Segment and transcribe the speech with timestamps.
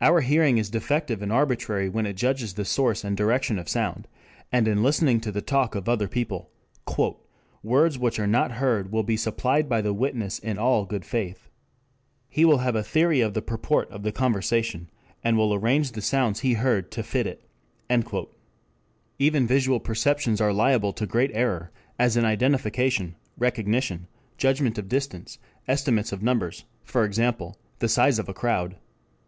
[0.00, 4.08] Our hearing is defective and arbitrary when it judges the source and direction of sound,
[4.50, 6.50] and in listening to the talk of other people
[7.62, 11.48] "words which are not heard will be supplied by the witness in all good faith.
[12.28, 14.90] He will have a theory of the purport of the conversation,
[15.22, 17.48] and will arrange the sounds he heard to fit it."
[19.20, 21.70] Even visual perceptions are liable to great error,
[22.00, 25.38] as in identification, recognition, judgment of distance,
[25.68, 28.74] estimates of numbers, for example, the size of a crowd.